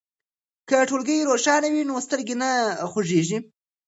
[0.69, 2.51] که ټولګی روښانه وي نو سترګې نه
[2.91, 3.37] خوږیږي.